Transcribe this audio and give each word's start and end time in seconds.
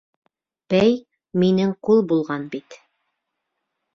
Бәй, 0.73 0.95
минең 1.43 1.75
ҡул 1.89 2.01
булған 2.13 2.49
бит. 2.57 2.79